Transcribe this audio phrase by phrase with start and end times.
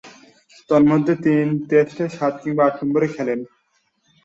[0.69, 3.39] তন্মধ্যে, তিন টেস্টে সাত কিংবা আট নম্বরে খেলেন।